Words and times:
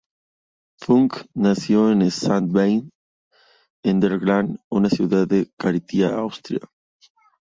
Puck 0.83 1.27
nació 1.35 1.91
en 1.91 2.01
Sankt 2.09 2.49
Veit 2.55 2.85
an 3.91 3.99
der 4.05 4.15
Glan, 4.23 4.49
una 4.77 4.89
ciudad 4.89 5.27
de 5.27 5.39
Carintia, 5.59 6.09
Austria. 6.25 6.65